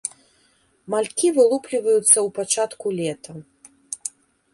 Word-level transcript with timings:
Малькі 0.93 1.27
вылупліваюцца 1.37 2.13
ў 2.13 2.23
пачатку 2.39 2.87
лета. 3.01 3.31